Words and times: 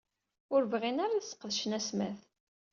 Ur 0.53 0.63
bɣin 0.71 0.97
ara 1.05 1.15
ad 1.17 1.25
sqedcen 1.25 1.77
asmad. 1.79 2.17